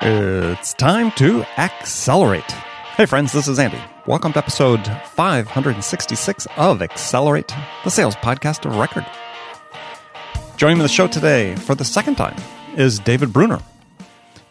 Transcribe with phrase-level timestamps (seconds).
[0.00, 2.52] It's time to accelerate.
[2.96, 3.80] Hey, friends, this is Andy.
[4.06, 7.52] Welcome to episode 566 of Accelerate,
[7.82, 9.04] the sales podcast of record.
[10.56, 12.36] Joining the show today for the second time
[12.76, 13.58] is David Brunner.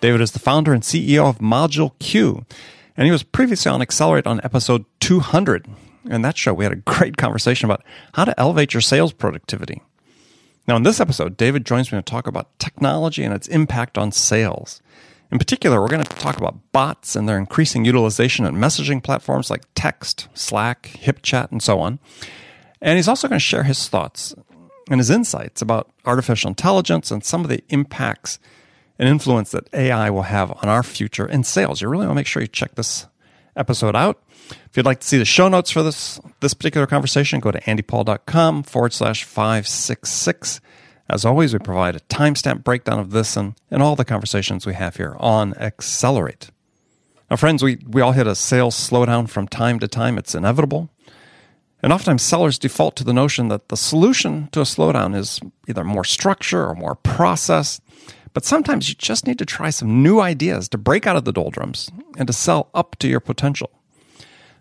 [0.01, 2.45] David is the founder and CEO of Module Q,
[2.97, 5.65] and he was previously on Accelerate on episode 200.
[6.03, 7.85] In that show, we had a great conversation about
[8.15, 9.81] how to elevate your sales productivity.
[10.67, 14.11] Now, in this episode, David joins me to talk about technology and its impact on
[14.11, 14.81] sales.
[15.31, 19.49] In particular, we're going to talk about bots and their increasing utilization in messaging platforms
[19.49, 21.99] like text, Slack, HipChat, and so on.
[22.81, 24.35] And he's also going to share his thoughts
[24.89, 28.37] and his insights about artificial intelligence and some of the impacts
[28.99, 31.81] and influence that AI will have on our future in sales.
[31.81, 33.07] You really want to make sure you check this
[33.57, 34.21] episode out.
[34.49, 37.61] If you'd like to see the show notes for this this particular conversation, go to
[37.61, 40.61] andypaul.com forward slash 566.
[41.09, 44.73] As always, we provide a timestamp breakdown of this and, and all the conversations we
[44.73, 46.49] have here on Accelerate.
[47.29, 50.17] Now, friends, we, we all hit a sales slowdown from time to time.
[50.17, 50.89] It's inevitable.
[51.83, 55.83] And oftentimes, sellers default to the notion that the solution to a slowdown is either
[55.83, 57.79] more structure or more process.
[58.33, 61.33] But sometimes you just need to try some new ideas to break out of the
[61.33, 63.71] doldrums and to sell up to your potential.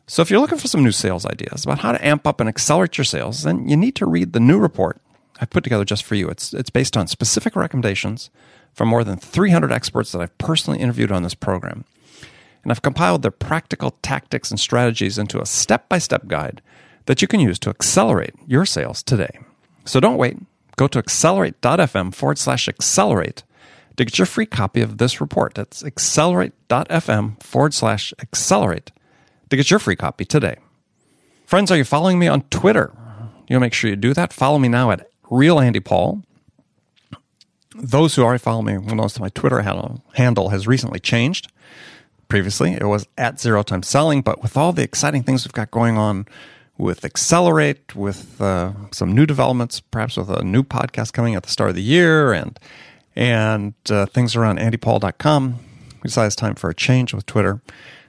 [0.07, 2.49] So, if you're looking for some new sales ideas about how to amp up and
[2.49, 5.01] accelerate your sales, then you need to read the new report
[5.41, 6.29] I've put together just for you.
[6.29, 8.31] It's, it's based on specific recommendations
[8.73, 11.85] from more than 300 experts that I've personally interviewed on this program.
[12.63, 16.63] And I've compiled their practical tactics and strategies into a step by step guide
[17.07, 19.39] that you can use to accelerate your sales today.
[19.85, 20.39] So don't wait.
[20.77, 23.45] Go to accelerate.fm forward slash accelerate
[23.97, 25.55] to get your free copy of this report.
[25.55, 28.93] That's accelerate.fm forward slash accelerate
[29.51, 30.57] to get your free copy today.
[31.47, 32.93] Friends, are you following me on Twitter?
[33.49, 34.33] You'll make sure you do that.
[34.33, 36.23] Follow me now at real Andy Paul.
[37.75, 41.53] Those who already follow me will notice my Twitter handle, handle has recently changed.
[42.29, 45.71] Previously, it was at zero time selling, but with all the exciting things we've got
[45.71, 46.27] going on
[46.79, 51.49] with Accelerate, with uh, some new developments, perhaps with a new podcast coming at the
[51.49, 52.59] start of the year, and
[53.17, 55.59] and uh, things around andypaul.com,
[56.03, 57.61] we decided it's time for a change with Twitter.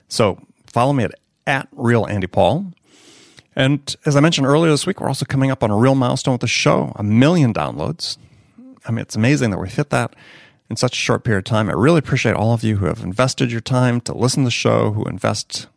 [0.09, 1.11] So follow me at,
[1.47, 2.73] at real Andy Paul.
[3.55, 6.33] And as I mentioned earlier this week, we're also coming up on a real milestone
[6.33, 8.17] with the show a million downloads.
[8.85, 10.15] I mean, it's amazing that we've hit that
[10.69, 11.69] in such a short period of time.
[11.69, 14.51] I really appreciate all of you who have invested your time to listen to the
[14.51, 15.67] show, who invest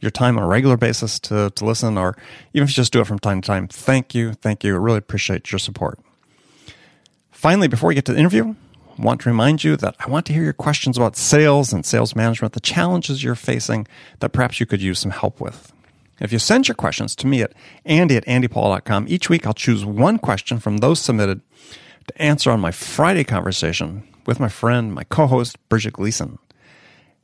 [0.00, 2.16] your time on a regular basis to, to listen, or
[2.52, 3.68] even if you just do it from time to time.
[3.68, 4.32] Thank you.
[4.32, 4.74] Thank you.
[4.74, 5.98] I really appreciate your support.
[7.40, 8.54] Finally, before we get to the interview,
[8.98, 11.86] I want to remind you that I want to hear your questions about sales and
[11.86, 15.72] sales management, the challenges you're facing that perhaps you could use some help with.
[16.20, 17.54] If you send your questions to me at
[17.86, 21.40] andy at andypaul.com, each week I'll choose one question from those submitted
[22.08, 26.38] to answer on my Friday conversation with my friend, my co host, Bridget Gleason.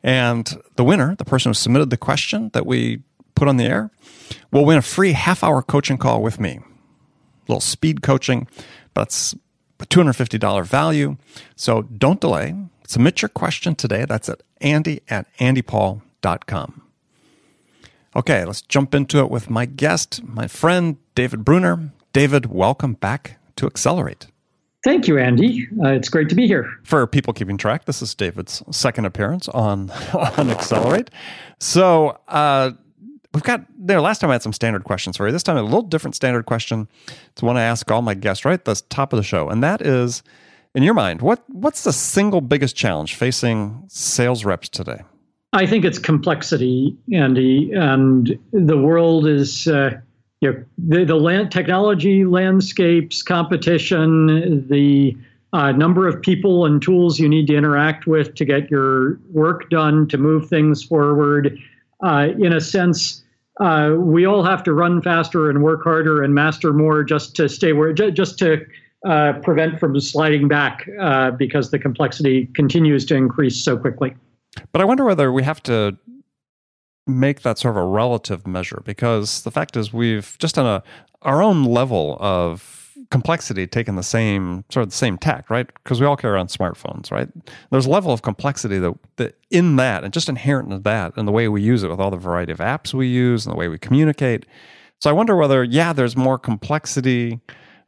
[0.02, 3.02] And the winner, the person who submitted the question that we
[3.34, 3.90] put on the air,
[4.50, 6.52] will win a free half hour coaching call with me.
[6.52, 6.62] A
[7.52, 8.48] little speed coaching,
[8.94, 9.34] but it's
[9.84, 11.16] $250 value.
[11.54, 12.54] So don't delay.
[12.86, 14.04] Submit your question today.
[14.04, 16.82] That's at andy at andypaul.com.
[18.14, 21.90] Okay, let's jump into it with my guest, my friend, David Brunner.
[22.14, 24.28] David, welcome back to Accelerate.
[24.84, 25.68] Thank you, Andy.
[25.82, 26.70] Uh, it's great to be here.
[26.84, 31.10] For people keeping track, this is David's second appearance on, on Accelerate.
[31.58, 32.70] So, uh,
[33.36, 35.32] we've got there last time I had some standard questions for you.
[35.32, 36.88] This time a little different standard question.
[37.32, 39.62] It's one I ask all my guests right at the top of the show, and
[39.62, 40.22] that is,
[40.74, 45.02] in your mind, what what's the single biggest challenge facing sales reps today?
[45.52, 50.00] I think it's complexity, Andy, and the world is uh,
[50.40, 55.14] you know, the the land, technology landscapes, competition, the
[55.52, 59.68] uh, number of people and tools you need to interact with to get your work
[59.68, 61.58] done to move things forward.
[62.02, 63.24] Uh, in a sense,
[63.60, 67.48] uh, we all have to run faster and work harder and master more just to
[67.48, 68.64] stay where just to
[69.06, 74.14] uh, prevent from sliding back uh, because the complexity continues to increase so quickly.
[74.72, 75.96] But I wonder whether we have to
[77.06, 80.82] make that sort of a relative measure because the fact is we've just on a
[81.22, 85.66] our own level of complexity taken the same sort of the same tack, right?
[85.82, 87.28] Because we all carry around smartphones, right?
[87.70, 91.26] There's a level of complexity that, that in that and just inherent in that and
[91.26, 93.56] the way we use it with all the variety of apps we use and the
[93.56, 94.46] way we communicate.
[95.00, 97.40] So I wonder whether, yeah, there's more complexity,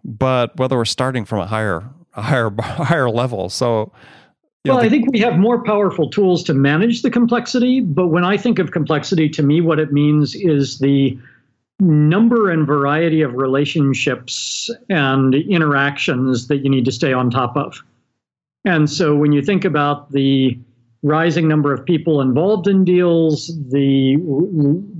[0.04, 3.48] but whether we're starting from a higher a higher higher level.
[3.48, 3.92] So
[4.64, 7.80] well, I think we have more powerful tools to manage the complexity.
[7.80, 11.18] But when I think of complexity, to me, what it means is the
[11.80, 17.82] number and variety of relationships and interactions that you need to stay on top of.
[18.64, 20.58] And so when you think about the
[21.02, 24.16] rising number of people involved in deals, the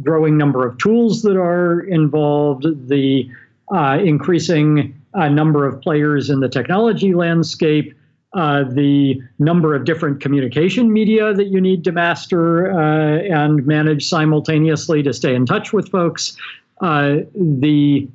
[0.02, 3.28] growing number of tools that are involved, the
[3.74, 7.94] uh, increasing uh, number of players in the technology landscape,
[8.34, 14.06] uh, the number of different communication media that you need to master uh, and manage
[14.06, 16.36] simultaneously to stay in touch with folks,
[16.80, 18.08] the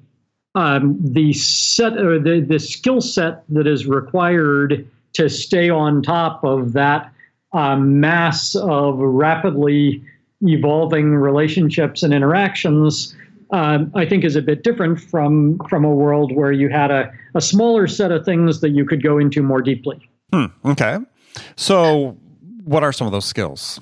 [0.56, 6.44] um, the set or the, the skill set that is required to stay on top
[6.44, 7.12] of that
[7.54, 10.04] uh, mass of rapidly
[10.42, 13.16] evolving relationships and interactions,
[13.52, 17.12] um, I think is a bit different from from a world where you had a,
[17.36, 20.00] a smaller set of things that you could go into more deeply.
[20.32, 20.98] Hmm, okay.
[21.56, 22.18] So,
[22.64, 23.80] what are some of those skills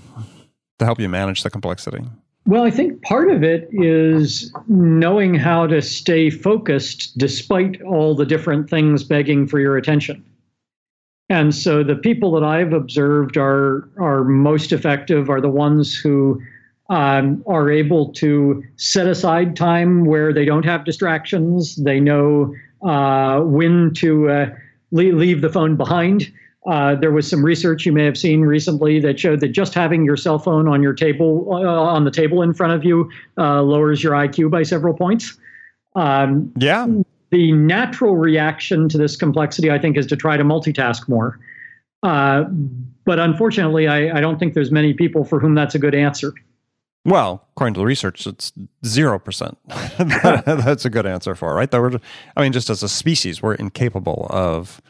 [0.79, 2.03] to help you manage the complexity?
[2.45, 8.25] Well, I think part of it is knowing how to stay focused despite all the
[8.25, 10.25] different things begging for your attention.
[11.29, 16.41] And so the people that I've observed are are most effective are the ones who
[16.89, 21.77] um, are able to set aside time where they don't have distractions.
[21.77, 24.49] They know uh, when to uh,
[24.91, 26.29] leave, leave the phone behind.
[26.67, 30.05] Uh, there was some research you may have seen recently that showed that just having
[30.05, 33.61] your cell phone on your table uh, on the table in front of you uh,
[33.63, 35.37] lowers your IQ by several points.
[35.95, 36.85] Um, yeah
[37.31, 41.39] the natural reaction to this complexity, I think, is to try to multitask more.
[42.03, 42.43] Uh,
[43.05, 46.33] but unfortunately, I, I, don't think there's many people for whom that's a good answer.
[47.05, 48.51] Well, according to the research, it's
[48.85, 49.57] zero percent.
[49.97, 51.71] that's a good answer for it, right?
[51.71, 51.99] That we're,
[52.35, 54.81] I mean, just as a species, we're incapable of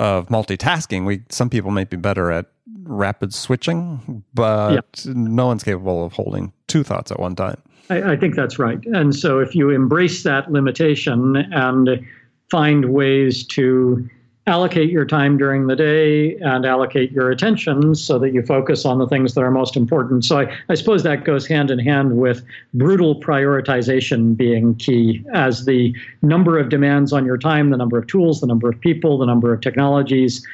[0.00, 1.04] of multitasking.
[1.04, 2.46] We some people may be better at
[2.84, 7.60] rapid switching, but no one's capable of holding two thoughts at one time.
[7.90, 8.82] I, I think that's right.
[8.86, 12.04] And so if you embrace that limitation and
[12.50, 14.08] find ways to
[14.50, 18.98] allocate your time during the day and allocate your attention so that you focus on
[18.98, 20.24] the things that are most important.
[20.24, 22.44] So I, I, suppose that goes hand in hand with
[22.74, 28.08] brutal prioritization being key as the number of demands on your time, the number of
[28.08, 30.44] tools, the number of people, the number of technologies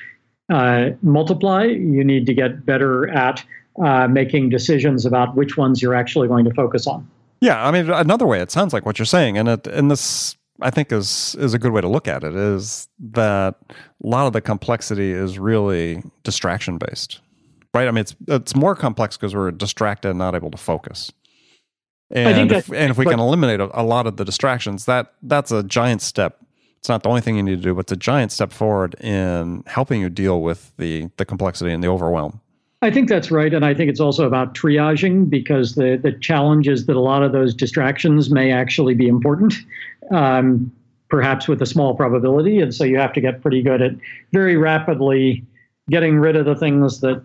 [0.51, 1.65] uh, multiply.
[1.65, 3.43] You need to get better at
[3.83, 7.09] uh, making decisions about which ones you're actually going to focus on.
[7.41, 10.37] Yeah, I mean, another way it sounds like what you're saying, and it, and this
[10.61, 14.27] I think is is a good way to look at it is that a lot
[14.27, 17.21] of the complexity is really distraction based,
[17.75, 17.89] right?
[17.89, 21.13] I mean, it's it's more complex because we're distracted and not able to focus.
[22.11, 25.51] And if, and if we can eliminate a, a lot of the distractions, that that's
[25.51, 26.39] a giant step.
[26.79, 28.95] It's not the only thing you need to do, but it's a giant step forward
[29.01, 32.41] in helping you deal with the the complexity and the overwhelm.
[32.87, 33.53] I think that's right.
[33.53, 37.25] And I think it's also about triaging because the, the challenge is that a lot
[37.25, 39.55] of those distractions may actually be important,
[40.13, 40.71] um,
[41.11, 42.61] perhaps with a small probability.
[42.61, 43.91] And so you have to get pretty good at
[44.33, 45.45] very rapidly
[45.91, 47.25] getting rid of the things that,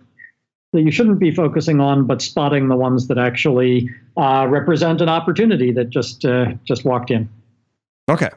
[0.72, 5.08] that you shouldn't be focusing on, but spotting the ones that actually uh, represent an
[5.08, 7.28] opportunity that just uh, just walked in.
[8.10, 8.30] Okay.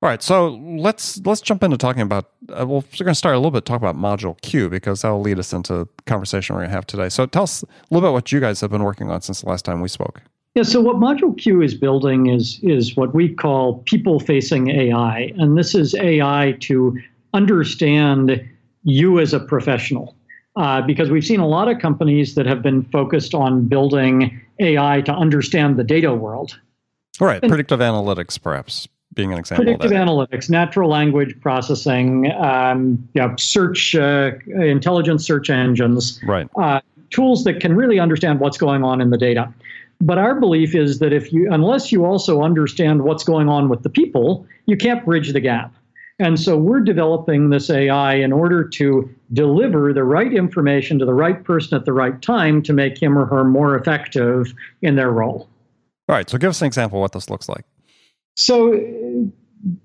[0.00, 2.30] All right, so let's let's jump into talking about.
[2.48, 5.08] Uh, well, we're going to start a little bit talk about Module Q because that
[5.08, 7.08] will lead us into the conversation we're going to have today.
[7.08, 9.48] So tell us a little bit what you guys have been working on since the
[9.48, 10.22] last time we spoke.
[10.54, 15.58] Yeah, so what Module Q is building is is what we call people-facing AI, and
[15.58, 16.96] this is AI to
[17.34, 18.48] understand
[18.84, 20.14] you as a professional.
[20.54, 25.00] Uh, because we've seen a lot of companies that have been focused on building AI
[25.00, 26.56] to understand the data world.
[27.20, 28.86] All right, and, predictive analytics, perhaps
[29.18, 29.64] being an example.
[29.64, 36.48] Predictive analytics, natural language processing, um, yeah, search, uh, intelligent search engines, right?
[36.56, 39.52] Uh, tools that can really understand what's going on in the data.
[40.00, 43.82] But our belief is that if you, unless you also understand what's going on with
[43.82, 45.74] the people, you can't bridge the gap.
[46.20, 51.14] And so we're developing this AI in order to deliver the right information to the
[51.14, 55.10] right person at the right time to make him or her more effective in their
[55.10, 55.48] role.
[56.08, 56.30] All right.
[56.30, 57.64] So give us an example of what this looks like.
[58.38, 58.78] So uh,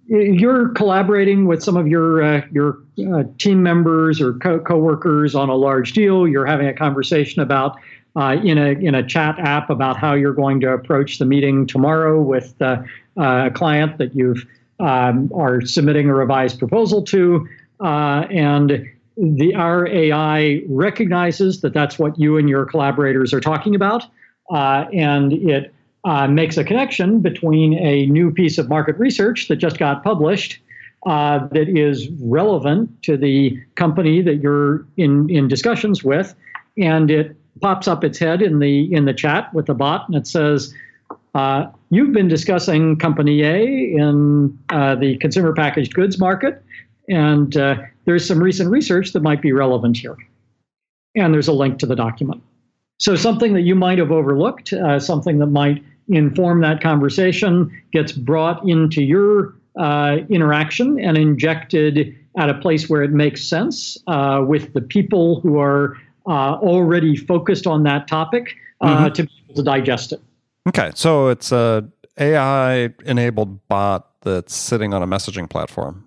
[0.07, 2.77] you're collaborating with some of your uh, your
[3.12, 6.27] uh, team members or co- coworkers on a large deal.
[6.27, 7.77] You're having a conversation about
[8.15, 11.65] uh, in a in a chat app about how you're going to approach the meeting
[11.65, 12.83] tomorrow with uh,
[13.17, 14.45] a client that you've
[14.79, 17.48] um, are submitting a revised proposal to,
[17.79, 23.74] uh, and the our AI recognizes that that's what you and your collaborators are talking
[23.74, 24.05] about,
[24.51, 25.74] and it
[26.05, 30.60] uh, makes a connection between a new piece of market research that just got published
[31.05, 36.36] uh, that is relevant to the company that you're in, in discussions with,
[36.77, 40.15] and it pops up its head in the in the chat with the bot, and
[40.15, 40.74] it says,
[41.36, 46.63] uh, you've been discussing Company A in uh, the consumer packaged goods market,
[47.10, 50.17] and uh, there's some recent research that might be relevant here.
[51.15, 52.41] And there's a link to the document.
[53.00, 58.12] So something that you might have overlooked, uh, something that might inform that conversation, gets
[58.12, 64.43] brought into your uh, interaction and injected at a place where it makes sense uh,
[64.45, 69.13] with the people who are uh, already focused on that topic uh, mm-hmm.
[69.13, 70.22] to be able to digest it.
[70.67, 71.88] Okay, so it's a
[72.19, 76.05] AI enabled bot that's sitting on a messaging platform.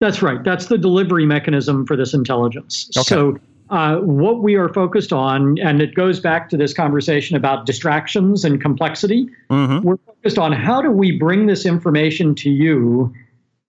[0.00, 0.42] That's right.
[0.44, 2.90] That's the delivery mechanism for this intelligence.
[2.96, 3.04] Okay.
[3.04, 3.38] So
[3.70, 8.44] uh, what we are focused on, and it goes back to this conversation about distractions
[8.44, 9.28] and complexity.
[9.50, 9.86] Mm-hmm.
[9.86, 13.12] We're focused on how do we bring this information to you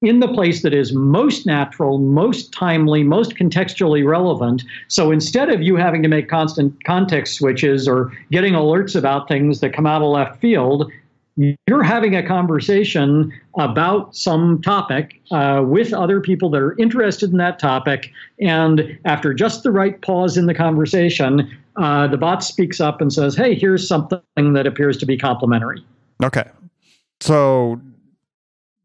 [0.01, 4.63] in the place that is most natural, most timely, most contextually relevant.
[4.87, 9.61] So instead of you having to make constant context switches or getting alerts about things
[9.61, 10.91] that come out of left field,
[11.37, 17.37] you're having a conversation about some topic uh, with other people that are interested in
[17.37, 18.11] that topic.
[18.39, 23.11] And after just the right pause in the conversation, uh, the bot speaks up and
[23.11, 25.83] says, Hey, here's something that appears to be complementary.
[26.23, 26.49] Okay.
[27.19, 27.81] So,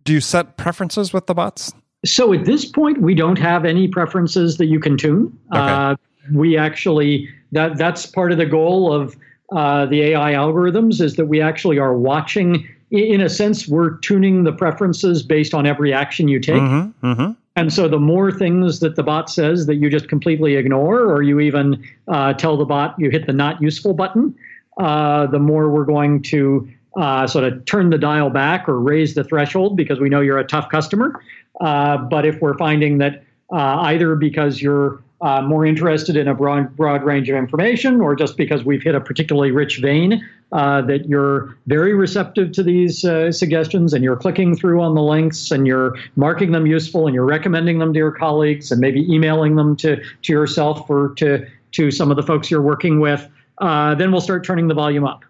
[0.04, 1.72] do you set preferences with the bots?
[2.04, 5.38] So, at this point, we don't have any preferences that you can tune.
[5.52, 5.60] Okay.
[5.60, 5.96] Uh,
[6.32, 9.16] we actually, that, that's part of the goal of
[9.52, 12.68] uh, the AI algorithms is that we actually are watching.
[12.90, 16.60] In a sense, we're tuning the preferences based on every action you take.
[16.60, 17.32] Mm-hmm, mm-hmm.
[17.56, 21.22] And so, the more things that the bot says that you just completely ignore, or
[21.22, 24.34] you even uh, tell the bot you hit the not useful button,
[24.78, 29.14] uh, the more we're going to uh, sort of turn the dial back or raise
[29.14, 31.20] the threshold because we know you're a tough customer.
[31.60, 36.74] Uh, but if we're finding that either because you're uh, more interested in a broad,
[36.76, 41.08] broad range of information, or just because we've hit a particularly rich vein, uh, that
[41.08, 45.66] you're very receptive to these uh, suggestions and you're clicking through on the links and
[45.66, 49.76] you're marking them useful and you're recommending them to your colleagues and maybe emailing them
[49.76, 54.10] to, to yourself or to, to some of the folks you're working with, uh, then
[54.10, 55.24] we'll start turning the volume up.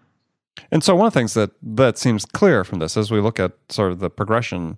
[0.71, 3.39] And so, one of the things that, that seems clear from this as we look
[3.39, 4.77] at sort of the progression,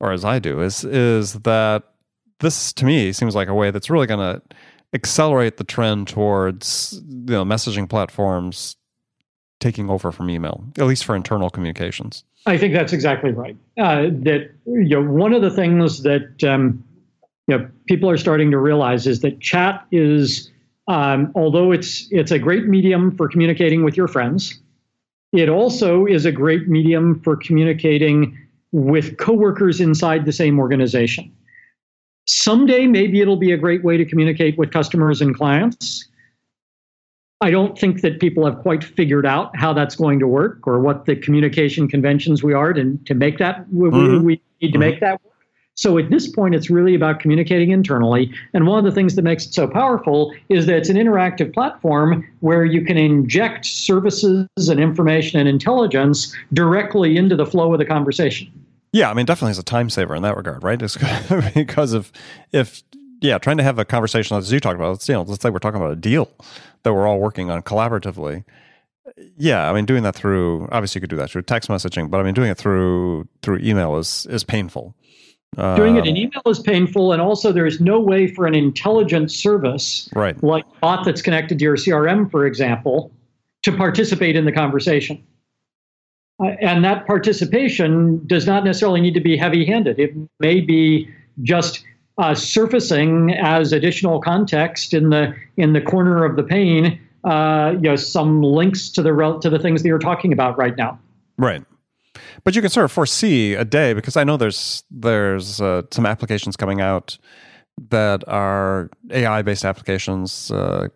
[0.00, 1.84] or as I do, is, is that
[2.40, 4.42] this to me seems like a way that's really going to
[4.94, 8.76] accelerate the trend towards you know messaging platforms
[9.60, 12.24] taking over from email, at least for internal communications.
[12.46, 13.56] I think that's exactly right.
[13.76, 16.82] Uh, that you know, one of the things that um,
[17.46, 20.50] you know, people are starting to realize is that chat is,
[20.86, 24.60] um, although it's it's a great medium for communicating with your friends,
[25.32, 28.38] it also is a great medium for communicating
[28.70, 31.32] with coworkers inside the same organization.
[32.28, 36.06] Someday, maybe it'll be a great way to communicate with customers and clients.
[37.40, 40.78] I don't think that people have quite figured out how that's going to work or
[40.78, 44.22] what the communication conventions we are to, to make that mm-hmm.
[44.22, 44.78] we, need to mm-hmm.
[44.78, 45.34] make that work.
[45.74, 48.30] So at this point, it's really about communicating internally.
[48.52, 51.54] And one of the things that makes it so powerful is that it's an interactive
[51.54, 57.78] platform where you can inject services and information and intelligence directly into the flow of
[57.78, 58.52] the conversation.
[58.92, 60.80] Yeah, I mean, definitely is a time saver in that regard, right?
[60.80, 60.96] It's
[61.54, 62.10] because of
[62.52, 62.82] if
[63.20, 64.90] yeah, trying to have a conversation as you talked about.
[64.90, 66.30] Let's you know, let's say we're talking about a deal
[66.82, 68.44] that we're all working on collaboratively.
[69.36, 72.18] Yeah, I mean, doing that through obviously you could do that through text messaging, but
[72.18, 74.94] I mean, doing it through through email is is painful.
[75.56, 78.54] Doing it in um, email is painful, and also there is no way for an
[78.54, 80.40] intelligent service, right.
[80.44, 83.10] like bot that's connected to your CRM, for example,
[83.62, 85.20] to participate in the conversation.
[86.40, 89.98] And that participation does not necessarily need to be heavy handed.
[89.98, 91.08] It may be
[91.42, 91.84] just
[92.18, 97.82] uh, surfacing as additional context in the in the corner of the pane, uh, you
[97.82, 100.98] know, some links to the to the things that you're talking about right now.
[101.36, 101.64] Right,
[102.44, 106.06] but you can sort of foresee a day because I know there's there's uh, some
[106.06, 107.18] applications coming out
[107.90, 110.50] that are AI based applications.
[110.50, 110.88] Uh,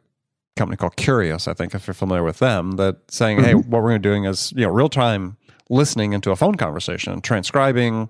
[0.57, 3.47] company called Curious, I think, if you're familiar with them, that saying, mm-hmm.
[3.47, 5.37] hey, what we're going to doing is, you know, real time
[5.71, 8.09] listening into a phone conversation, transcribing,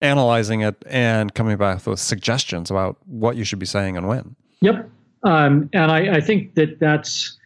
[0.00, 4.36] analyzing it, and coming back with suggestions about what you should be saying and when.
[4.60, 4.90] Yep.
[5.24, 7.38] Um, and I, I, think that that's,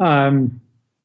[0.00, 0.60] um,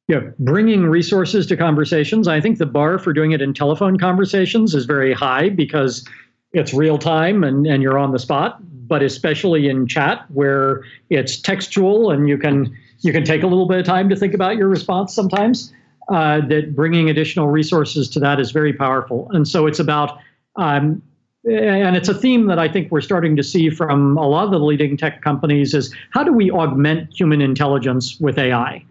[0.08, 2.28] you know, bringing resources to conversations.
[2.28, 6.08] I think the bar for doing it in telephone conversations is very high because
[6.54, 11.40] it's real time and, and you're on the spot but especially in chat where it's
[11.40, 14.56] textual and you can you can take a little bit of time to think about
[14.56, 15.74] your response sometimes.
[16.10, 20.18] Uh, that bringing additional resources to that is very powerful, and so it's about.
[20.58, 21.02] Um,
[21.46, 24.52] and it's a theme that I think we're starting to see from a lot of
[24.52, 28.86] the leading tech companies is how do we augment human intelligence with AI?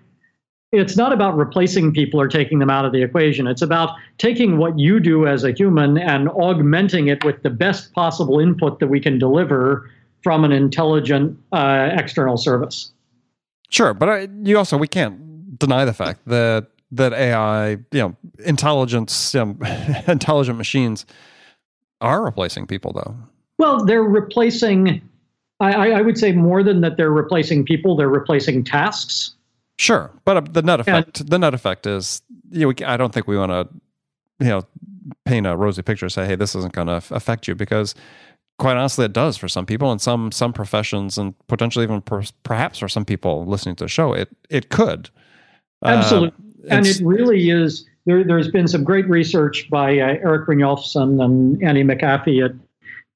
[0.73, 3.47] It's not about replacing people or taking them out of the equation.
[3.47, 7.93] It's about taking what you do as a human and augmenting it with the best
[7.93, 9.91] possible input that we can deliver
[10.23, 12.91] from an intelligent uh, external service.
[13.69, 18.17] Sure, but I, you also we can't deny the fact that that AI, you know,
[18.45, 19.57] intelligence, you know,
[20.07, 21.07] intelligent machines
[22.00, 23.17] are replacing people, though.
[23.59, 25.00] Well, they're replacing.
[25.61, 26.97] I, I would say more than that.
[26.97, 27.97] They're replacing people.
[27.97, 29.35] They're replacing tasks.
[29.83, 32.23] Sure, but uh, the net effect and, the net effect is
[32.53, 33.69] you know, I don't think we want to
[34.39, 34.65] you know
[35.25, 37.97] paint a rosy picture say hey this isn't going to affect you because
[38.61, 42.23] quite honestly it does for some people and some some professions and potentially even per,
[42.45, 45.11] perhaps for some people listening to the show it it could.
[45.85, 46.29] Absolutely
[46.71, 51.21] uh, and it really is there, there's been some great research by uh, Erik Brynjolfsson
[51.25, 52.53] and Andy McAfee at,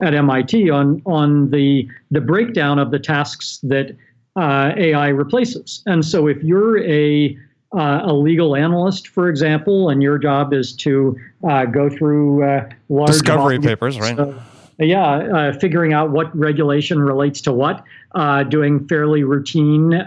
[0.04, 3.96] at MIT on on the the breakdown of the tasks that
[4.36, 5.82] uh, AI replaces.
[5.86, 7.36] And so if you're a
[7.72, 12.68] uh, a legal analyst, for example, and your job is to uh, go through uh,
[12.88, 14.34] large discovery papers, right?
[14.78, 17.82] yeah, uh, figuring out what regulation relates to what,
[18.14, 20.00] uh, doing fairly routine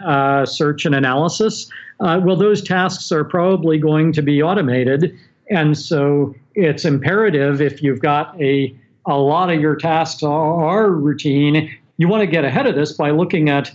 [0.46, 1.70] search and analysis.
[2.00, 5.16] well, those tasks are probably going to be automated,
[5.50, 8.74] and so it's imperative if you've got a
[9.06, 11.76] a lot of your tasks are, are routine.
[11.98, 13.72] You want to get ahead of this by looking at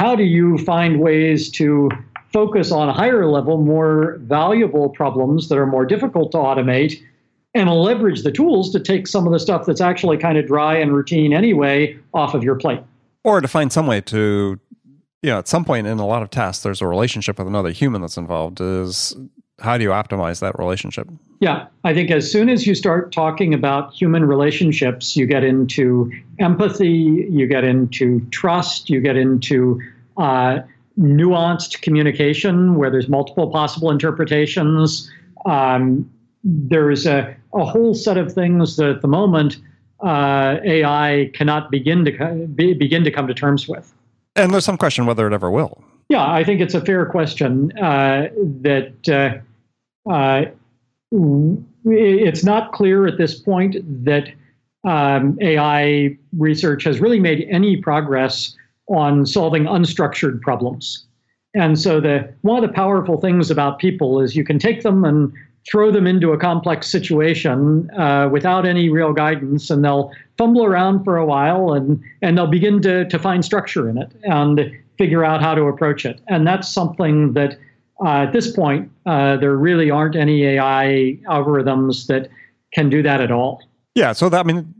[0.00, 1.90] how do you find ways to
[2.32, 6.98] focus on higher level, more valuable problems that are more difficult to automate
[7.52, 10.74] and leverage the tools to take some of the stuff that's actually kind of dry
[10.74, 12.80] and routine anyway off of your plate.
[13.24, 14.58] Or to find some way to,
[15.22, 17.70] you know, at some point in a lot of tasks, there's a relationship with another
[17.70, 18.58] human that's involved.
[18.62, 19.14] Is
[19.60, 21.08] how do you optimize that relationship?
[21.40, 26.10] Yeah, I think as soon as you start talking about human relationships, you get into
[26.38, 29.80] empathy, you get into trust, you get into
[30.16, 30.60] uh,
[30.98, 35.10] nuanced communication where there's multiple possible interpretations.
[35.46, 36.10] Um,
[36.44, 39.56] there's a, a whole set of things that at the moment
[40.04, 43.94] uh, AI cannot begin to be, begin to come to terms with.
[44.36, 45.82] And there's some question whether it ever will.
[46.10, 48.28] Yeah, I think it's a fair question uh,
[48.62, 49.40] that
[50.08, 50.44] uh,
[51.84, 54.32] it's not clear at this point that
[54.84, 58.56] um, AI research has really made any progress
[58.88, 61.06] on solving unstructured problems.
[61.54, 65.04] And so the one of the powerful things about people is you can take them
[65.04, 65.32] and
[65.70, 71.04] throw them into a complex situation uh, without any real guidance, and they'll fumble around
[71.04, 75.24] for a while, and and they'll begin to to find structure in it and figure
[75.24, 76.20] out how to approach it.
[76.28, 77.58] And that's something that
[78.04, 82.28] uh, at this point, uh, there really aren't any AI algorithms that
[82.72, 83.62] can do that at all.
[83.94, 84.74] Yeah, so that I mean,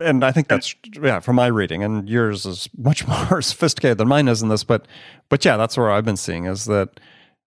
[0.00, 4.08] and I think that's yeah from my reading, and yours is much more sophisticated than
[4.08, 4.64] mine is in this.
[4.64, 4.86] But
[5.28, 7.00] but yeah, that's where I've been seeing is that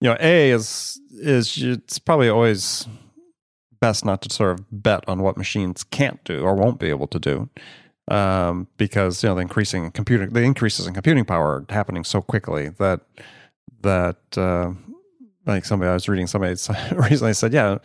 [0.01, 2.87] you know A is is it's probably always
[3.79, 7.07] best not to sort of bet on what machines can't do or won't be able
[7.07, 7.49] to do.
[8.09, 12.21] Um, because you know the increasing computing the increases in computing power are happening so
[12.21, 13.01] quickly that
[13.81, 14.71] that uh,
[15.55, 16.51] like somebody I was reading somebody
[16.95, 17.77] recently said, yeah,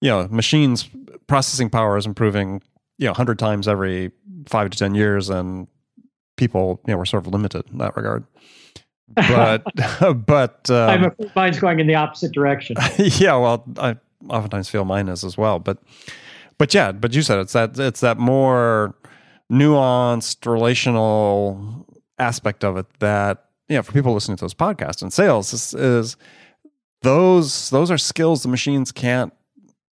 [0.00, 0.88] you know, machines
[1.26, 2.62] processing power is improving,
[2.98, 4.12] you know, hundred times every
[4.46, 5.66] five to ten years, and
[6.36, 8.24] people, you know, were sort of limited in that regard.
[9.14, 9.64] But
[10.26, 12.76] but um, I'm afraid mine's going in the opposite direction.
[12.98, 13.96] yeah, well, I
[14.28, 15.58] oftentimes feel mine is as well.
[15.58, 15.78] But
[16.58, 18.94] but yeah, but you said it's that it's that more
[19.50, 21.86] nuanced relational
[22.18, 25.74] aspect of it that you know for people listening to those podcasts and sales is,
[25.74, 26.16] is
[27.02, 29.32] those those are skills the machines can't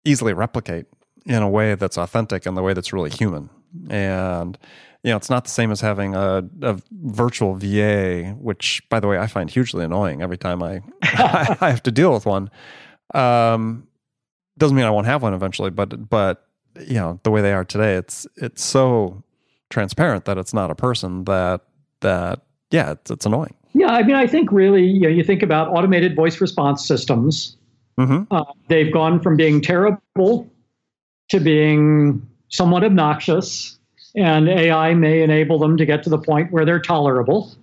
[0.06, 0.86] easily replicate
[1.26, 3.50] in a way that's authentic and the way that's really human.
[3.90, 4.58] And
[5.04, 9.08] you know, it's not the same as having a, a virtual VA, which, by the
[9.08, 12.50] way, I find hugely annoying every time I I have to deal with one.
[13.14, 13.88] Um,
[14.58, 16.46] doesn't mean I won't have one eventually, but but
[16.80, 19.24] you know, the way they are today, it's it's so
[19.70, 21.62] transparent that it's not a person that
[22.02, 22.42] that
[22.72, 23.56] yeah, it's, it's annoying.
[23.78, 27.56] Yeah, I mean, I think really, you know, you think about automated voice response systems.
[28.00, 28.34] Mm-hmm.
[28.34, 30.50] Uh, they've gone from being terrible
[31.30, 33.78] to being somewhat obnoxious,
[34.16, 37.54] and AI may enable them to get to the point where they're tolerable.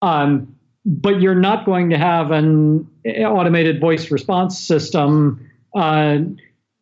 [0.00, 6.20] Um, but you're not going to have an automated voice response system uh,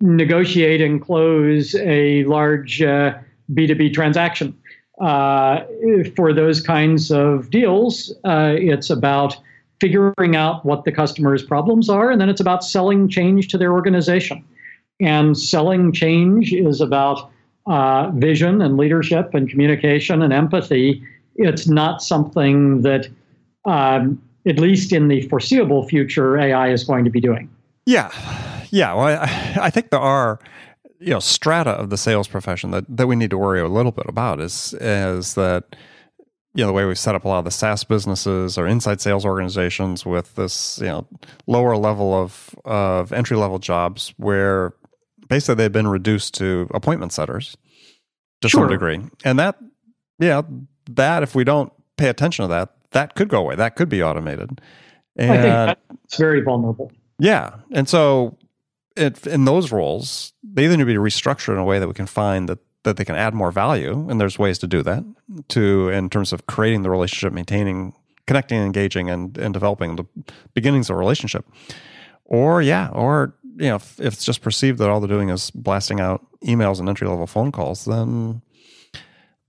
[0.01, 3.19] negotiate and close a large uh,
[3.53, 4.57] B2B transaction
[5.01, 5.61] uh,
[6.17, 9.37] for those kinds of deals, uh, it's about
[9.81, 13.73] figuring out what the customer's problems are, and then it's about selling change to their
[13.73, 14.45] organization.
[15.01, 17.31] And selling change is about
[17.67, 21.03] uh, vision and leadership and communication and empathy.
[21.37, 23.09] It's not something that
[23.65, 27.49] um, at least in the foreseeable future, AI is going to be doing.
[27.87, 28.11] Yeah,
[28.71, 28.95] yeah.
[28.95, 30.41] Well, I, I think there are
[31.01, 33.93] you know strata of the sales profession that, that we need to worry a little
[33.93, 35.77] bit about is is that
[36.55, 39.01] you know the way we've set up a lot of the SaaS businesses or inside
[39.01, 41.07] sales organizations with this you know
[41.47, 44.75] lower level of of entry level jobs where
[45.29, 47.57] basically they've been reduced to appointment setters
[48.41, 48.63] to sure.
[48.63, 49.57] some degree, and that
[50.19, 50.43] yeah
[50.91, 54.03] that if we don't pay attention to that that could go away that could be
[54.03, 54.61] automated.
[55.17, 56.93] And, I think that's very vulnerable.
[57.19, 58.39] Yeah, and so
[58.99, 61.95] it, in those roles, they either need to be restructured in a way that we
[61.95, 65.05] can find that that they can add more value, and there's ways to do that.
[65.49, 67.95] To in terms of creating the relationship, maintaining,
[68.27, 70.05] connecting, engaging, and and developing the
[70.55, 71.47] beginnings of a relationship.
[72.25, 75.51] Or yeah, or you know, if, if it's just perceived that all they're doing is
[75.51, 78.43] blasting out emails and entry level phone calls, then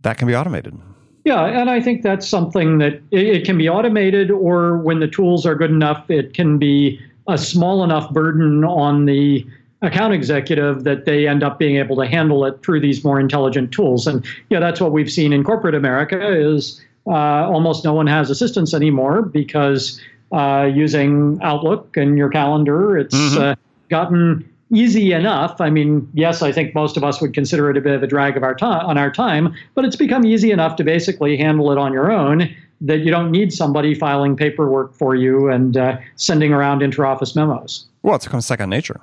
[0.01, 0.77] that can be automated.
[1.25, 5.07] Yeah, and I think that's something that it, it, can be automated, or when the
[5.07, 9.45] tools are good enough, it can be a small enough burden on the
[9.81, 13.71] account executive that they end up being able to handle it through these more intelligent
[13.71, 14.07] tools.
[14.07, 18.29] And yeah, that's what we've seen in corporate America is uh, almost no one has
[18.29, 23.41] assistants anymore because uh, using Outlook and your calendar, it's mm-hmm.
[23.41, 23.55] uh,
[23.89, 25.59] gotten easy enough.
[25.59, 28.07] I mean, yes, I think most of us would consider it a bit of a
[28.07, 31.71] drag of our time on our time, but it's become easy enough to basically handle
[31.71, 35.97] it on your own that you don't need somebody filing paperwork for you and uh,
[36.15, 37.87] sending around interoffice memos.
[38.03, 39.01] Well, it's become second nature,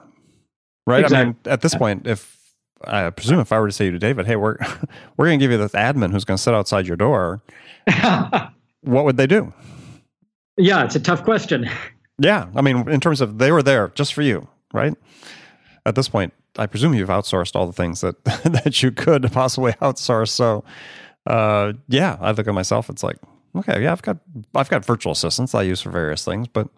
[0.87, 1.05] right?
[1.05, 1.19] Exactly.
[1.19, 2.37] I mean, at this point, if
[2.85, 4.57] I presume if I were to say to David, "Hey, we're
[5.17, 7.43] we're going to give you this admin who's going to sit outside your door,"
[8.83, 9.53] what would they do?
[10.57, 11.69] Yeah, it's a tough question.
[12.19, 14.95] Yeah, I mean, in terms of they were there just for you, right?
[15.85, 19.73] At this point, I presume you've outsourced all the things that that you could possibly
[19.75, 20.31] outsource.
[20.31, 20.65] So,
[21.27, 22.89] uh, yeah, I look at myself.
[22.89, 23.19] It's like,
[23.59, 24.19] okay, yeah, I've got
[24.55, 26.69] I've got virtual assistants I use for various things, but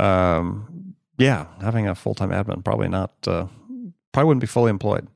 [0.00, 3.46] um, yeah, having a full time admin probably not uh,
[4.12, 5.06] probably wouldn't be fully employed.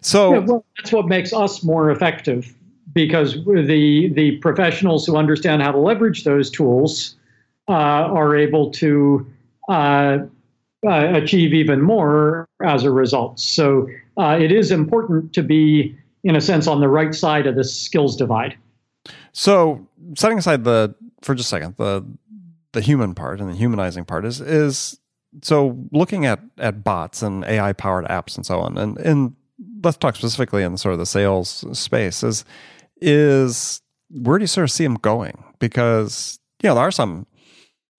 [0.00, 2.54] So yeah, well, that's what makes us more effective
[2.92, 7.16] because the the professionals who understand how to leverage those tools
[7.68, 9.26] uh, are able to
[9.68, 10.18] uh,
[10.86, 13.38] uh, achieve even more as a result.
[13.38, 17.54] So uh, it is important to be, in a sense, on the right side of
[17.54, 18.56] the skills divide.
[19.32, 22.04] So setting aside the for just a second the
[22.72, 24.98] the human part and the humanizing part is is
[25.42, 29.34] so looking at at bots and AI powered apps and so on and and
[29.82, 32.44] let's talk specifically in sort of the sales space is
[33.00, 35.42] is where do you sort of see them going?
[35.58, 37.26] Because you know there are some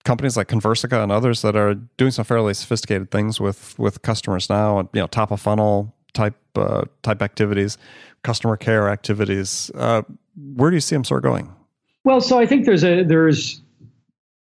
[0.04, 4.50] companies like Conversica and others that are doing some fairly sophisticated things with with customers
[4.50, 7.78] now and you know top of funnel type uh, type activities
[8.22, 9.70] customer care activities.
[9.74, 10.02] Uh,
[10.54, 11.52] where do you see them sort of going
[12.04, 13.60] well, so I think there's a there's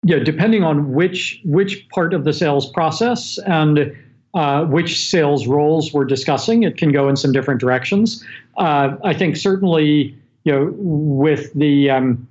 [0.04, 3.92] yeah, depending on which which part of the sales process and
[4.34, 8.24] uh, which sales roles we're discussing, it can go in some different directions.
[8.56, 12.28] Uh, I think certainly, you know, with the um,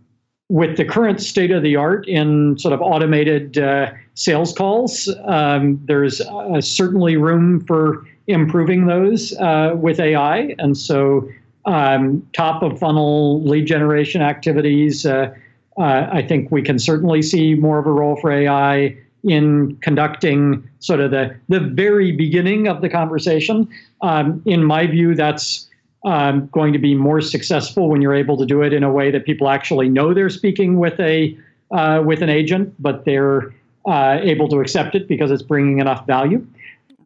[0.50, 5.82] with the current state of the art in sort of automated uh, sales calls, um,
[5.86, 11.28] there's uh, certainly room for improving those uh, with AI, and so
[11.68, 15.06] um, top of funnel lead generation activities.
[15.06, 15.34] Uh,
[15.78, 20.68] uh, I think we can certainly see more of a role for AI in conducting
[20.80, 23.68] sort of the, the very beginning of the conversation.
[24.02, 25.68] Um, in my view, that's
[26.06, 29.12] um, going to be more successful when you're able to do it in a way
[29.12, 31.38] that people actually know they're speaking with a
[31.72, 33.54] uh, with an agent, but they're
[33.86, 36.46] uh, able to accept it because it's bringing enough value.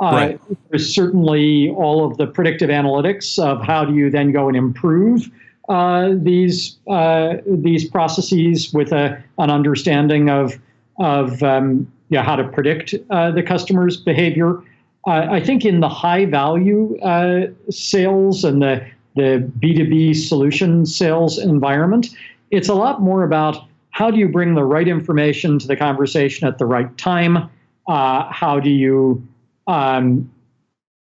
[0.01, 0.41] Uh, right.
[0.69, 5.29] There's certainly all of the predictive analytics of how do you then go and improve
[5.69, 10.59] uh, these uh, these processes with a, an understanding of
[10.99, 14.61] of um, yeah, how to predict uh, the customer's behavior.
[15.07, 18.85] I think in the high value uh, sales and the
[19.15, 22.09] the B2B solution sales environment,
[22.49, 23.57] it's a lot more about
[23.91, 27.49] how do you bring the right information to the conversation at the right time?
[27.87, 29.25] Uh, how do you
[29.67, 30.29] um,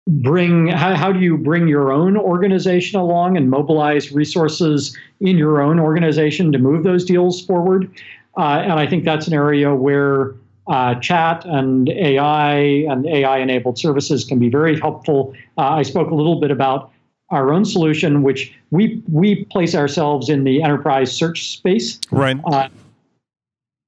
[0.07, 5.61] bring how, how do you bring your own organization along and mobilize resources in your
[5.61, 7.91] own organization to move those deals forward?
[8.37, 10.35] Uh, and i think that's an area where
[10.67, 12.55] uh, chat and ai
[12.89, 15.33] and ai enabled services can be very helpful.
[15.57, 16.91] Uh, i spoke a little bit about
[17.29, 21.99] our own solution which we we place ourselves in the enterprise search space.
[22.11, 22.37] Right.
[22.45, 22.69] Uh,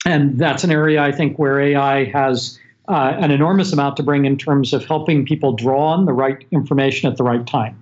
[0.06, 2.58] and that's an area i think where ai has
[2.90, 6.46] uh, an enormous amount to bring in terms of helping people draw on the right
[6.52, 7.82] information at the right time.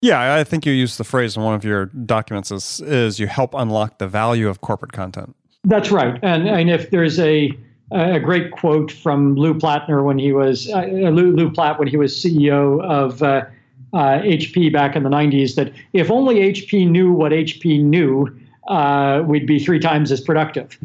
[0.00, 3.28] Yeah, I think you used the phrase in one of your documents is, is you
[3.28, 5.36] help unlock the value of corporate content.
[5.64, 6.18] That's right.
[6.24, 7.56] And and if there's a
[7.92, 11.96] a great quote from Lou Plattner when he was uh, Lou, Lew Platt when he
[11.96, 13.44] was CEO of uh,
[13.92, 18.26] uh, HP back in the 90s that if only HP knew what HP knew,
[18.66, 20.78] uh, we'd be three times as productive.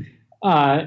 [0.43, 0.85] Uh,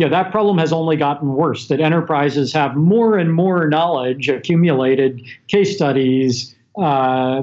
[0.00, 1.68] and yeah, that problem has only gotten worse.
[1.68, 7.42] That enterprises have more and more knowledge accumulated, case studies, uh,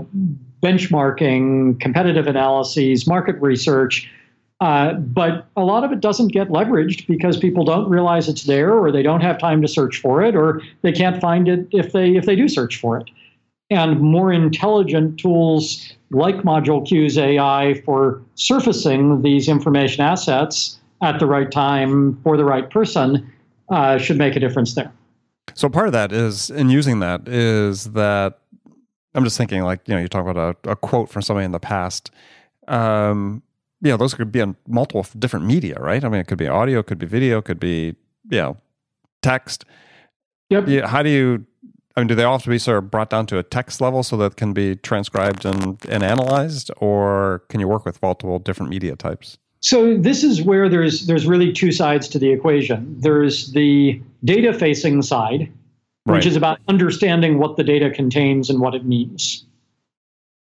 [0.63, 4.09] benchmarking, competitive analyses, market research
[4.59, 8.73] uh, but a lot of it doesn't get leveraged because people don't realize it's there,
[8.73, 11.91] or they don't have time to search for it, or they can't find it if
[11.91, 13.09] they if they do search for it.
[13.69, 21.25] And more intelligent tools like Module Q's AI for surfacing these information assets at the
[21.25, 23.31] right time for the right person
[23.69, 24.91] uh, should make a difference there.
[25.53, 28.39] So part of that is in using that is that
[29.13, 31.51] I'm just thinking like you know you talk about a, a quote from somebody in
[31.51, 32.11] the past.
[32.67, 33.41] Um,
[33.81, 36.03] you know, those could be on multiple different media, right?
[36.03, 37.95] I mean, it could be audio, could be video, could be,
[38.29, 38.57] you know,
[39.21, 39.65] text.
[40.49, 40.67] Yep.
[40.67, 41.45] Yeah, how do you,
[41.95, 43.81] I mean, do they all have to be sort of brought down to a text
[43.81, 48.39] level so that can be transcribed and, and analyzed, or can you work with multiple
[48.39, 49.37] different media types?
[49.59, 52.95] So this is where there's there's really two sides to the equation.
[52.99, 55.51] There's the data facing side,
[56.05, 59.45] which is about understanding what the data contains and what it means.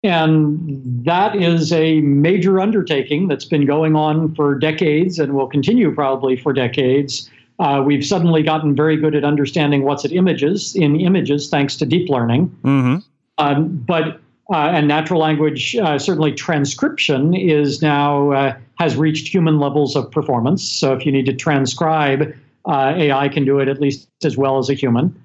[0.03, 5.93] And that is a major undertaking that's been going on for decades and will continue
[5.93, 7.29] probably for decades.
[7.59, 11.87] Uh, we've suddenly gotten very good at understanding what's at images in images thanks to
[11.87, 12.49] deep learning.
[12.63, 12.97] Mm-hmm.
[13.39, 14.21] Um, but
[14.53, 20.11] uh, and natural language, uh, certainly transcription is now uh, has reached human levels of
[20.11, 20.69] performance.
[20.69, 24.59] So if you need to transcribe, uh, AI can do it at least as well
[24.59, 25.21] as a human.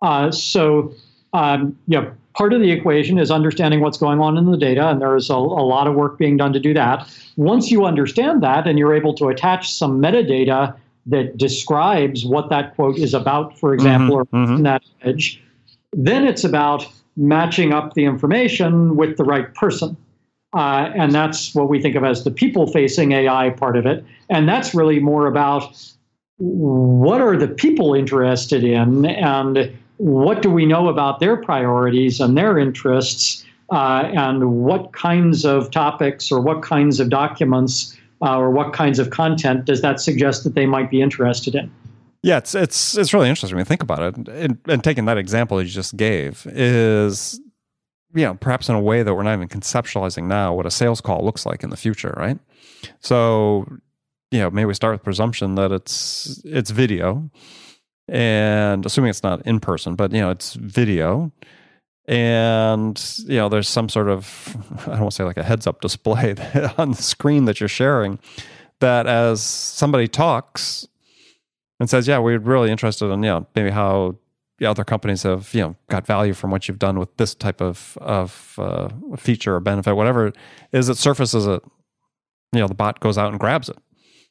[0.00, 0.94] Uh, so
[1.32, 5.00] um, yeah, part of the equation is understanding what's going on in the data, and
[5.00, 7.08] there's a, a, lot of work being done to do that.
[7.36, 10.74] Once you understand that and you're able to attach some metadata
[11.06, 14.56] that describes what that quote is about, for example, mm-hmm, or mm-hmm.
[14.56, 15.42] in that image,
[15.92, 19.96] then it's about matching up the information with the right person.
[20.54, 24.04] Uh, and that's what we think of as the people facing AI part of it.
[24.28, 25.74] And that's really more about
[26.38, 32.36] what are the people interested in and what do we know about their priorities and
[32.36, 38.50] their interests, uh, and what kinds of topics or what kinds of documents uh, or
[38.50, 41.70] what kinds of content does that suggest that they might be interested in?
[42.22, 44.28] Yeah, it's it's it's really interesting when you think about it.
[44.28, 47.40] And, and taking that example you just gave is,
[48.14, 51.00] you know, perhaps in a way that we're not even conceptualizing now what a sales
[51.00, 52.38] call looks like in the future, right?
[53.00, 53.66] So,
[54.30, 57.28] you know, maybe we start with presumption that it's it's video
[58.08, 61.32] and assuming it's not in person, but you know, it's video.
[62.06, 65.66] And you know, there's some sort of I don't want to say like a heads
[65.66, 66.36] up display
[66.78, 68.20] on the screen that you're sharing
[68.78, 70.86] that as somebody talks
[71.82, 74.16] and says, Yeah, we're really interested in, you know, maybe how
[74.58, 77.60] the other companies have, you know, got value from what you've done with this type
[77.60, 80.36] of of uh, feature or benefit, whatever it
[80.70, 81.62] is it surfaces it,
[82.52, 83.76] you know, the bot goes out and grabs it.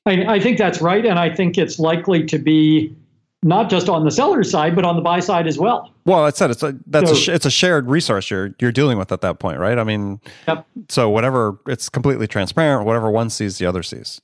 [0.06, 1.06] I, I think that's right.
[1.06, 2.96] And I think it's likely to be
[3.44, 5.94] not just on the seller side, but on the buy side as well.
[6.06, 8.72] Well, I said it's a that's so, a sh- it's a shared resource you're you're
[8.72, 9.78] dealing with at that point, right?
[9.78, 10.66] I mean, yep.
[10.88, 12.86] so whatever it's completely transparent.
[12.86, 14.22] Whatever one sees, the other sees.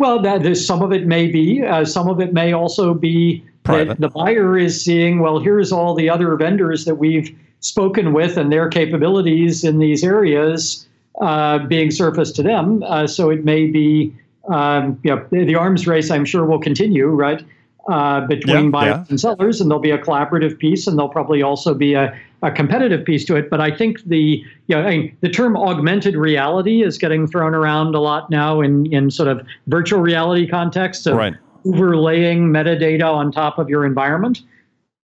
[0.00, 1.62] Well, that some of it may be.
[1.62, 3.88] Uh, some of it may also be Private.
[3.88, 5.18] that the buyer is seeing.
[5.18, 10.02] Well, here's all the other vendors that we've spoken with and their capabilities in these
[10.02, 10.88] areas
[11.20, 12.82] uh, being surfaced to them.
[12.84, 14.14] Uh, so it may be.
[14.48, 17.44] Um, yeah, the arms race, I'm sure, will continue, right?
[17.88, 19.04] uh, between yeah, buyers yeah.
[19.08, 22.50] and sellers, and there'll be a collaborative piece, and there'll probably also be a, a
[22.50, 23.50] competitive piece to it.
[23.50, 27.54] But I think the you know, I mean, the term augmented reality is getting thrown
[27.54, 31.34] around a lot now in in sort of virtual reality contexts of right.
[31.66, 34.42] overlaying metadata on top of your environment.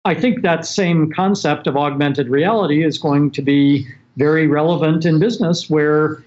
[0.05, 5.21] I think that same concept of augmented reality is going to be very relevant in
[5.21, 6.23] business, where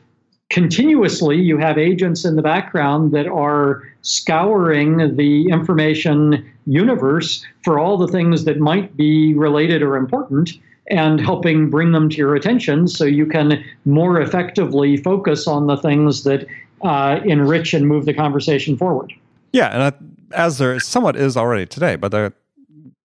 [0.50, 7.98] continuously you have agents in the background that are scouring the information universe for all
[7.98, 10.54] the things that might be related or important
[10.89, 15.78] and helping bring them to your attention so you can more effectively focus on the
[15.78, 16.45] things that
[16.84, 19.13] uh, enrich and move the conversation forward.
[19.52, 19.93] Yeah, and I,
[20.36, 22.34] as there somewhat is already today, but there,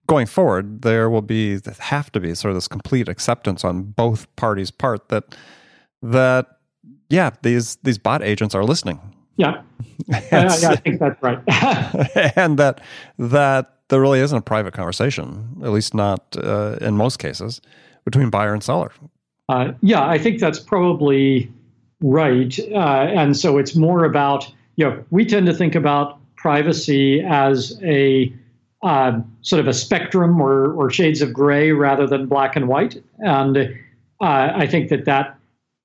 [0.06, 4.34] going forward, there will be have to be sort of this complete acceptance on both
[4.36, 5.36] parties' part that
[6.02, 6.58] that
[7.08, 9.00] yeah, these these bot agents are listening.
[9.36, 9.62] Yeah,
[10.08, 11.38] yeah, I think that's right.
[12.36, 12.80] and that
[13.18, 17.60] that there really isn't a private conversation, at least not uh, in most cases,
[18.04, 18.90] between buyer and seller.
[19.48, 21.52] Uh, yeah, I think that's probably
[22.00, 22.58] right.
[22.72, 24.50] Uh, and so it's more about
[24.80, 28.32] you know, we tend to think about privacy as a
[28.82, 33.02] uh, sort of a spectrum or, or shades of gray rather than black and white.
[33.18, 33.68] And uh,
[34.54, 35.36] I think that that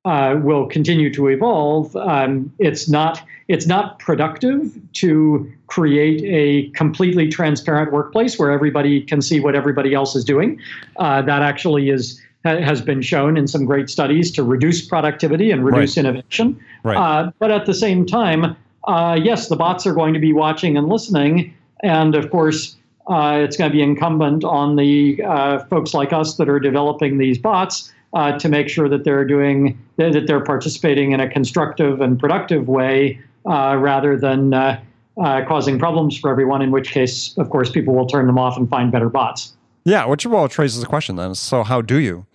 [0.06, 1.96] uh, will continue to evolve.
[1.96, 9.22] Um, it's not it's not productive to create a completely transparent workplace where everybody can
[9.22, 10.60] see what everybody else is doing.
[10.98, 15.66] Uh, that actually is has been shown in some great studies to reduce productivity and
[15.66, 16.06] reduce right.
[16.06, 16.60] innovation.
[16.84, 16.96] Right.
[16.96, 20.78] Uh, but at the same time, uh, yes, the bots are going to be watching
[20.78, 22.78] and listening, and of course.
[23.08, 27.20] Uh, it's going to be incumbent on the uh, folks like us that are developing
[27.20, 32.02] these bots uh, to make sure that they're doing that they're participating in a constructive
[32.02, 34.82] and productive way uh, rather than uh,
[35.22, 36.62] uh, causing problems for everyone.
[36.62, 39.56] In which case, of course, people will turn them off and find better bots.
[39.84, 41.36] Yeah, which well raises the question then.
[41.36, 42.26] So how do you,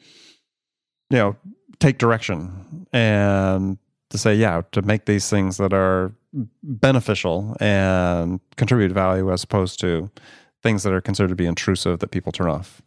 [1.09, 1.37] you know,
[1.81, 3.79] take direction and
[4.11, 6.13] to say yeah to make these things that are
[6.63, 10.11] beneficial and contribute value as opposed to
[10.63, 12.83] things that are considered to be intrusive that people turn off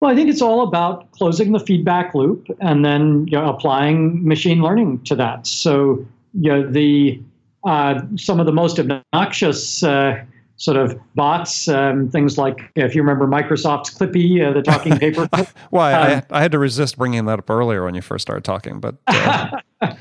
[0.00, 4.26] well, I think it's all about closing the feedback loop and then you know, applying
[4.26, 5.46] machine learning to that.
[5.46, 7.20] So, you know, the
[7.64, 10.24] uh, some of the most obnoxious uh,
[10.56, 15.28] sort of bots, um, things like if you remember Microsoft's Clippy, uh, the talking paper.
[15.70, 18.44] well, I, um, I, had to resist bringing that up earlier when you first started
[18.44, 19.60] talking, but uh,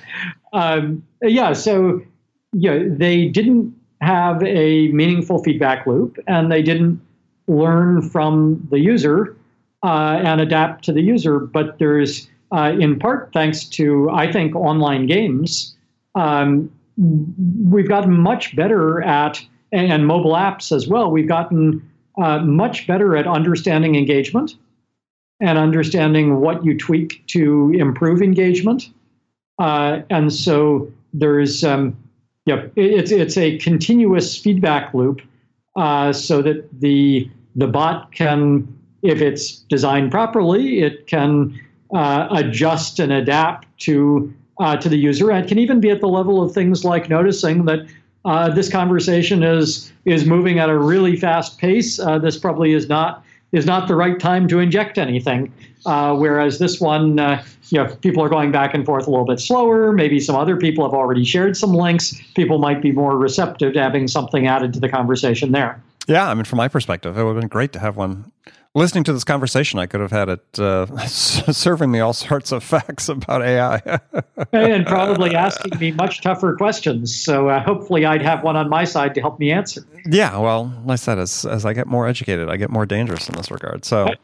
[0.53, 1.53] um, yeah.
[1.53, 2.01] So,
[2.53, 7.01] you know, they didn't have a meaningful feedback loop, and they didn't
[7.47, 9.37] learn from the user
[9.88, 11.39] uh, and adapt to the user.
[11.39, 15.78] But there's, uh, in part, thanks to, I think, online games,
[16.15, 16.69] um,
[17.73, 21.82] we've gotten much better at, and mobile apps as well, we've gotten
[22.21, 24.56] uh, much better at understanding engagement
[25.39, 28.89] and understanding what you tweak to improve engagement.
[29.60, 31.95] Uh, and so there's, um,
[32.45, 35.21] yeah, it's, it's a continuous feedback loop
[35.76, 38.67] uh, so that the, the bot can
[39.01, 41.60] if it's designed properly, it can
[41.93, 46.07] uh, adjust and adapt to uh, to the user, and can even be at the
[46.07, 47.88] level of things like noticing that
[48.25, 51.99] uh, this conversation is is moving at a really fast pace.
[51.99, 55.53] Uh, this probably is not is not the right time to inject anything.
[55.86, 59.25] Uh, whereas this one, uh, you know, people are going back and forth a little
[59.25, 59.93] bit slower.
[59.93, 62.13] Maybe some other people have already shared some links.
[62.36, 65.81] People might be more receptive to having something added to the conversation there.
[66.07, 68.31] Yeah, I mean, from my perspective, it would have been great to have one
[68.77, 72.63] listening to this conversation, I could have had it uh, serving me all sorts of
[72.63, 73.81] facts about AI.
[74.53, 77.13] and probably asking me much tougher questions.
[77.13, 79.81] So uh, hopefully I'd have one on my side to help me answer.
[80.05, 83.27] Yeah, well, like I said, as, as I get more educated, I get more dangerous
[83.27, 83.83] in this regard.
[83.83, 84.09] So.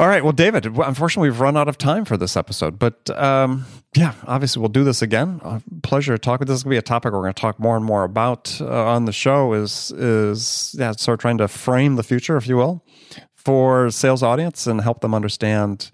[0.00, 0.24] All right.
[0.24, 3.64] Well, David, unfortunately, we've run out of time for this episode, but um,
[3.94, 5.40] yeah, obviously, we'll do this again.
[5.44, 6.48] Uh, pleasure to talk with.
[6.48, 8.60] This is going to be a topic we're going to talk more and more about
[8.60, 9.52] uh, on the show.
[9.52, 12.84] Is is yeah, sort of trying to frame the future, if you will,
[13.44, 15.90] for sales audience and help them understand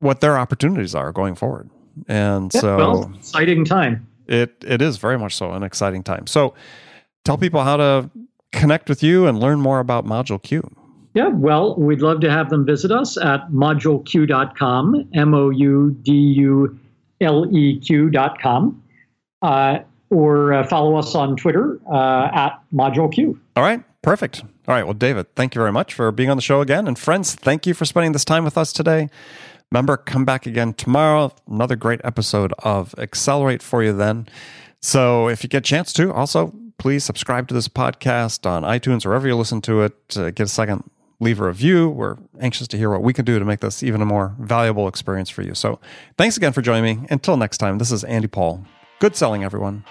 [0.00, 1.70] what their opportunities are going forward.
[2.08, 4.06] And yeah, so, well, exciting time.
[4.26, 6.26] It it is very much so an exciting time.
[6.26, 6.54] So,
[7.24, 8.10] tell people how to
[8.52, 10.72] connect with you and learn more about ModuleQ.
[11.14, 16.12] Yeah, well, we'd love to have them visit us at moduleq.com, M O U D
[16.12, 16.78] U
[17.22, 18.82] L E Q.com,
[19.40, 19.78] uh,
[20.10, 23.38] or uh, follow us on Twitter uh, at moduleq.
[23.56, 24.44] All right, perfect.
[24.68, 24.84] All right.
[24.84, 26.88] Well, David, thank you very much for being on the show again.
[26.88, 29.08] And friends, thank you for spending this time with us today.
[29.70, 31.32] Remember, come back again tomorrow.
[31.48, 34.28] Another great episode of Accelerate for you then.
[34.80, 39.04] So if you get a chance to, also please subscribe to this podcast on iTunes
[39.04, 40.16] or wherever you listen to it.
[40.16, 40.88] Uh, get a second,
[41.20, 41.88] leave a review.
[41.88, 44.88] We're anxious to hear what we can do to make this even a more valuable
[44.88, 45.54] experience for you.
[45.54, 45.80] So
[46.18, 47.06] thanks again for joining me.
[47.10, 48.64] Until next time, this is Andy Paul.
[48.98, 49.84] Good selling, everyone.